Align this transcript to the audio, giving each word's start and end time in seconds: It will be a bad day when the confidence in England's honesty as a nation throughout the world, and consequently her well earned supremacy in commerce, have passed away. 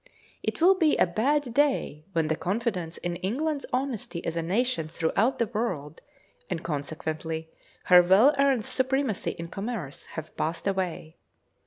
It 0.41 0.59
will 0.59 0.73
be 0.73 0.97
a 0.97 1.05
bad 1.05 1.53
day 1.53 2.05
when 2.13 2.27
the 2.27 2.35
confidence 2.35 2.97
in 2.97 3.17
England's 3.17 3.67
honesty 3.71 4.25
as 4.25 4.35
a 4.35 4.41
nation 4.41 4.87
throughout 4.87 5.37
the 5.37 5.45
world, 5.45 6.01
and 6.49 6.63
consequently 6.63 7.51
her 7.83 8.01
well 8.01 8.33
earned 8.39 8.65
supremacy 8.65 9.35
in 9.37 9.47
commerce, 9.49 10.07
have 10.17 10.35
passed 10.35 10.65
away. 10.65 11.17